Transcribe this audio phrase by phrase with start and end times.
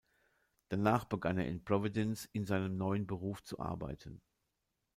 [0.69, 4.19] Danach begann er in Providence in seinem neuen Beruf zu arbeiten.